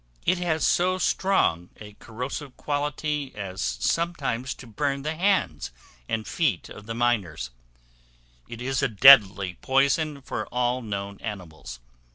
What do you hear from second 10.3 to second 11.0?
all